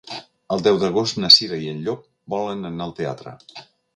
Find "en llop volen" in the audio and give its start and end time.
1.75-2.65